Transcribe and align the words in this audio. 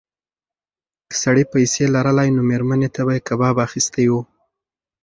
که 1.09 1.15
سړي 1.23 1.43
پیسې 1.53 1.83
لرلای 1.95 2.29
نو 2.35 2.41
مېرمنې 2.49 2.89
ته 2.95 3.01
به 3.07 3.13
یې 3.15 3.25
کباب 3.27 3.55
اخیستی 3.67 4.05
و. 4.09 4.13